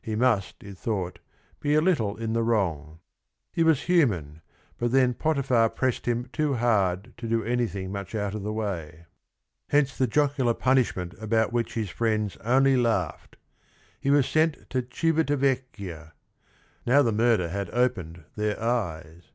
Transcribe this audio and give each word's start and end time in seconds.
He 0.00 0.16
must, 0.16 0.64
it 0.64 0.78
thought, 0.78 1.18
be 1.60 1.74
a 1.74 1.82
little 1.82 2.16
in 2.16 2.32
the 2.32 2.42
wrong; 2.42 3.00
he 3.52 3.62
was 3.62 3.82
human, 3.82 4.40
but 4.78 4.92
then 4.92 5.12
Potiphar 5.12 5.68
pressed 5.68 6.06
him 6.06 6.24
too 6.32 6.54
hard 6.54 7.12
to 7.18 7.28
do 7.28 7.44
anything 7.44 7.92
much 7.92 8.14
out 8.14 8.34
of 8.34 8.42
the 8.44 8.50
way. 8.54 9.04
Hence 9.68 9.94
the 9.98 10.06
jocular 10.06 10.54
punishment 10.54 11.12
about 11.20 11.52
which 11.52 11.74
his 11.74 11.90
friends 11.90 12.38
only 12.38 12.78
laughed. 12.78 13.36
He 14.00 14.08
was 14.08 14.26
sent 14.26 14.70
to 14.70 14.86
Civita 14.90 15.36
Vecchia. 15.36 16.14
Now 16.86 17.02
the 17.02 17.12
murder 17.12 17.50
had 17.50 17.68
opened 17.68 18.24
their 18.36 18.58
eyes. 18.58 19.32